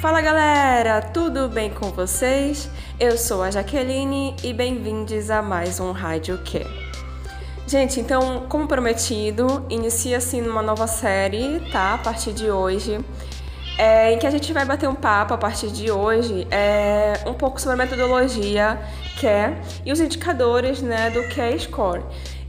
Fala 0.00 0.20
galera, 0.20 1.00
tudo 1.00 1.48
bem 1.48 1.70
com 1.70 1.90
vocês? 1.90 2.68
Eu 3.00 3.16
sou 3.16 3.42
a 3.42 3.50
Jaqueline 3.50 4.36
e 4.44 4.52
bem-vindos 4.52 5.30
a 5.30 5.40
mais 5.40 5.80
um 5.80 5.90
Rádio 5.90 6.36
Que. 6.44 6.66
Gente, 7.66 7.98
então, 7.98 8.46
como 8.46 8.68
prometido, 8.68 9.64
inicia-se 9.70 10.38
uma 10.42 10.60
nova 10.60 10.86
série, 10.86 11.60
tá? 11.72 11.94
A 11.94 11.98
partir 11.98 12.34
de 12.34 12.50
hoje, 12.50 13.00
é, 13.78 14.12
em 14.12 14.18
que 14.18 14.26
a 14.26 14.30
gente 14.30 14.52
vai 14.52 14.66
bater 14.66 14.86
um 14.86 14.94
papo 14.94 15.32
a 15.32 15.38
partir 15.38 15.70
de 15.70 15.90
hoje 15.90 16.46
é, 16.50 17.14
um 17.26 17.32
pouco 17.32 17.58
sobre 17.58 17.80
a 17.80 17.84
metodologia 17.84 18.78
CARE 19.18 19.56
e 19.84 19.92
os 19.92 19.98
indicadores 19.98 20.82
né, 20.82 21.08
do 21.08 21.26
CARE 21.34 21.58
Score. 21.58 22.02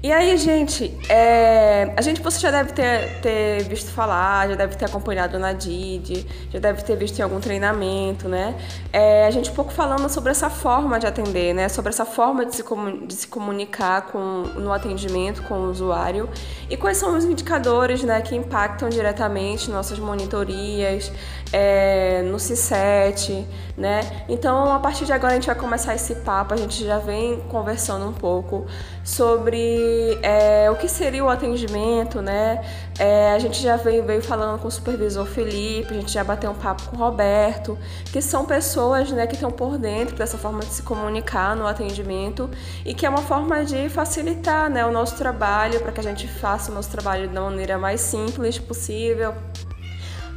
E 0.04 0.14
aí, 0.14 0.38
gente, 0.38 0.95
é, 1.09 1.91
a 1.98 2.02
gente 2.04 2.21
você 2.21 2.39
já 2.39 2.52
deve 2.52 2.71
ter, 2.71 3.20
ter 3.20 3.63
visto 3.63 3.90
falar, 3.90 4.48
já 4.48 4.53
deve 4.53 4.76
ter 4.76 4.85
acompanhado 4.85 5.39
na 5.39 5.53
DID, 5.53 6.23
já 6.53 6.59
deve 6.59 6.84
ter 6.84 6.95
visto 6.95 7.17
em 7.17 7.23
algum 7.23 7.39
treinamento, 7.39 8.30
né? 8.30 8.55
É, 8.94 9.25
a 9.25 9.31
gente 9.31 9.49
um 9.49 9.55
pouco 9.55 9.72
falando 9.72 10.08
sobre 10.08 10.30
essa 10.30 10.52
forma 10.52 10.99
de 10.99 11.08
atender, 11.08 11.52
né? 11.52 11.67
Sobre 11.67 11.89
essa 11.89 12.05
forma 12.05 12.45
de 12.45 12.55
se, 12.55 12.63
de 13.08 13.13
se 13.16 13.27
comunicar 13.27 14.03
com, 14.03 14.44
no 14.59 14.72
atendimento 14.72 15.41
com 15.44 15.55
o 15.55 15.72
usuário 15.72 16.30
e 16.70 16.77
quais 16.77 16.98
são 16.98 17.17
os 17.17 17.25
indicadores, 17.25 18.03
né, 18.03 18.22
que 18.22 18.36
impactam 18.36 18.89
diretamente 18.89 19.72
nossas 19.72 19.98
monitorias, 19.98 21.11
é, 21.52 22.22
no 22.23 22.38
C7, 22.38 23.45
né? 23.75 24.02
Então, 24.30 24.72
a 24.72 24.80
partir 24.80 25.05
de 25.05 25.14
agora 25.14 25.34
a 25.34 25.36
gente 25.36 25.48
vai 25.48 25.55
começar 25.55 25.95
esse 25.95 26.16
papo, 26.16 26.53
a 26.53 26.58
gente 26.58 26.86
já 26.86 27.00
vem 27.00 27.39
conversando 27.50 28.05
um 28.05 28.14
pouco 28.14 28.66
sobre 29.03 29.87
é, 30.22 30.70
o 30.72 30.76
que 30.76 30.88
seria 30.88 31.23
o 31.23 31.30
atendimento, 31.30 32.22
né? 32.22 32.64
É, 33.00 33.32
a 33.32 33.40
gente 33.40 33.62
já 33.62 33.76
veio, 33.76 34.04
veio 34.04 34.22
falando 34.22 34.59
com 34.59 34.68
o 34.68 34.72
supervisor 34.72 35.26
Felipe, 35.26 35.94
a 35.94 35.98
gente 35.98 36.11
já 36.11 36.23
bateu 36.23 36.50
um 36.50 36.56
papo 36.56 36.84
com 36.89 36.95
o 36.95 37.00
Roberto, 37.00 37.78
que 38.11 38.22
são 38.22 38.45
pessoas 38.45 39.11
né, 39.11 39.28
que 39.28 39.36
estão 39.36 39.52
por 39.52 39.78
dentro 39.78 40.16
dessa 40.16 40.38
forma 40.38 40.59
de 40.59 40.73
se 40.73 40.81
comunicar 40.81 41.56
no 41.56 41.67
atendimento 41.67 42.50
e 42.84 42.94
que 42.94 43.06
é 43.06 43.09
uma 43.09 43.22
forma 43.22 43.64
de 43.64 43.88
facilitar 43.89 44.70
né, 44.70 44.86
o 44.86 44.92
nosso 44.92 45.16
trabalho, 45.16 45.80
para 45.80 45.92
que 45.92 46.00
a 46.00 46.04
gente 46.04 46.28
faça 46.28 46.72
o 46.72 46.76
nosso 46.76 46.89
trabalho 46.89 47.30
da 47.30 47.42
maneira 47.42 47.78
mais 47.78 48.02
simples 48.02 48.58
possível, 48.58 49.36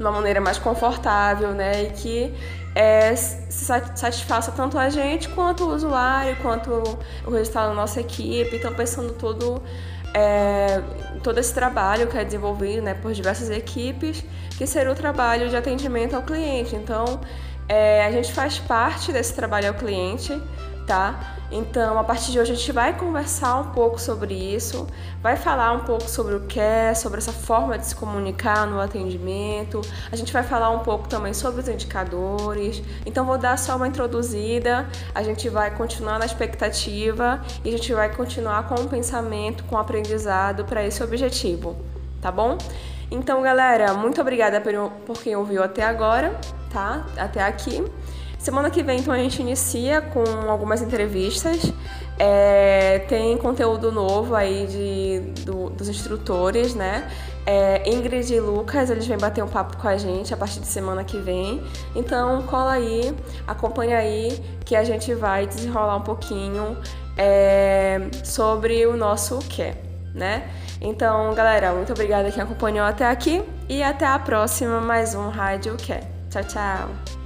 de 0.01 0.07
uma 0.07 0.13
maneira 0.13 0.41
mais 0.41 0.59
confortável, 0.59 1.51
né? 1.51 1.83
E 1.83 1.91
que 1.91 2.35
é, 2.75 3.15
satisfaça 3.15 4.51
tanto 4.51 4.79
a 4.79 4.89
gente 4.89 5.29
quanto 5.29 5.65
o 5.65 5.75
usuário, 5.75 6.37
quanto 6.37 6.71
o 7.27 7.31
resultado 7.31 7.69
da 7.69 7.75
nossa 7.75 8.01
equipe. 8.01 8.57
Então, 8.57 8.73
pensando 8.73 9.13
todo, 9.13 9.63
é, 10.15 10.81
todo 11.23 11.37
esse 11.37 11.53
trabalho 11.53 12.07
que 12.07 12.17
é 12.17 12.25
desenvolvido 12.25 12.81
né, 12.81 12.95
por 12.95 13.13
diversas 13.13 13.51
equipes, 13.51 14.25
que 14.57 14.67
seria 14.67 14.91
o 14.91 14.95
trabalho 14.95 15.51
de 15.51 15.57
atendimento 15.57 16.17
ao 16.17 16.23
cliente. 16.23 16.75
Então, 16.75 17.21
é, 17.69 18.03
a 18.07 18.11
gente 18.11 18.33
faz 18.33 18.59
parte 18.59 19.13
desse 19.13 19.35
trabalho 19.35 19.69
ao 19.69 19.75
cliente, 19.75 20.41
tá? 20.87 21.37
Então, 21.53 21.99
a 21.99 22.05
partir 22.05 22.31
de 22.31 22.39
hoje 22.39 22.53
a 22.53 22.55
gente 22.55 22.71
vai 22.71 22.97
conversar 22.97 23.57
um 23.57 23.71
pouco 23.71 24.01
sobre 24.01 24.35
isso, 24.35 24.87
vai 25.21 25.37
falar 25.37 25.73
um 25.73 25.81
pouco 25.81 26.09
sobre 26.09 26.35
o 26.37 26.41
que 26.43 26.61
é, 26.61 26.95
sobre 26.95 27.19
essa 27.19 27.33
forma 27.33 27.77
de 27.77 27.87
se 27.87 27.95
comunicar 27.95 28.67
no 28.69 28.81
atendimento. 28.81 29.81
A 30.13 30.17
gente 30.17 30.33
vai 30.33 30.45
falar 30.45 30.71
um 30.71 30.79
pouco 30.81 31.09
também 31.09 31.35
sobre 31.35 31.61
os 31.61 31.69
indicadores. 31.69 32.81
Então, 33.05 33.25
vou 33.25 33.37
dar 33.37 33.59
só 33.59 33.75
uma 33.75 33.89
introduzida. 33.89 34.89
A 35.13 35.23
gente 35.25 35.49
vai 35.49 35.75
continuar 35.75 36.21
na 36.21 36.25
expectativa 36.25 37.43
e 37.65 37.69
a 37.69 37.73
gente 37.73 37.93
vai 37.93 38.15
continuar 38.15 38.69
com 38.69 38.77
o 38.77 38.89
pensamento, 38.89 39.65
com 39.65 39.75
o 39.75 39.79
aprendizado 39.79 40.65
para 40.65 40.87
esse 40.87 41.03
objetivo, 41.03 41.77
tá 42.21 42.31
bom? 42.31 42.57
Então, 43.11 43.43
galera, 43.43 43.93
muito 43.93 44.21
obrigada 44.21 44.61
por, 44.61 44.73
por 45.05 45.21
quem 45.21 45.35
ouviu 45.35 45.65
até 45.65 45.83
agora, 45.83 46.39
tá? 46.73 47.05
Até 47.17 47.43
aqui. 47.43 47.85
Semana 48.41 48.71
que 48.71 48.83
vem, 48.83 49.01
então, 49.01 49.13
a 49.13 49.19
gente 49.19 49.43
inicia 49.43 50.01
com 50.01 50.25
algumas 50.49 50.81
entrevistas. 50.81 51.71
É, 52.19 53.01
tem 53.01 53.37
conteúdo 53.37 53.93
novo 53.93 54.35
aí 54.35 54.67
de, 54.67 55.43
do, 55.43 55.69
dos 55.69 55.91
instrutores, 55.91 56.75
né? 56.75 57.07
É, 57.45 57.83
Ingrid 57.91 58.33
e 58.33 58.41
Lucas, 58.41 58.89
eles 58.89 59.07
vêm 59.07 59.19
bater 59.19 59.45
um 59.45 59.49
papo 59.49 59.77
com 59.77 59.87
a 59.87 59.97
gente 59.99 60.33
a 60.33 60.37
partir 60.39 60.61
de 60.61 60.67
semana 60.67 61.05
que 61.05 61.19
vem. 61.19 61.63
Então, 61.95 62.43
cola 62.45 62.73
aí, 62.73 63.15
acompanha 63.47 63.99
aí, 63.99 64.43
que 64.65 64.75
a 64.75 64.85
gente 64.85 65.15
vai 65.15 65.47
desenrolar 65.47 65.97
um 65.97 66.03
pouquinho 66.03 66.79
é, 67.19 68.09
sobre 68.25 68.87
o 68.87 68.97
nosso 68.97 69.39
que, 69.41 69.75
né? 70.15 70.49
Então, 70.81 71.35
galera, 71.35 71.73
muito 71.73 71.93
obrigada 71.93 72.31
quem 72.31 72.43
acompanhou 72.43 72.87
até 72.87 73.07
aqui 73.07 73.43
e 73.69 73.83
até 73.83 74.07
a 74.07 74.19
próxima, 74.19 74.81
mais 74.81 75.15
um 75.15 75.29
Rádio 75.29 75.77
Que. 75.77 76.01
Tchau, 76.31 76.45
tchau! 76.45 77.20